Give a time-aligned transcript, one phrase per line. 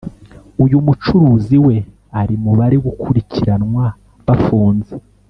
[0.63, 1.75] uyu mucuruzi we
[2.19, 3.85] ari mu bari gukurikiranwa
[4.25, 4.93] bafunze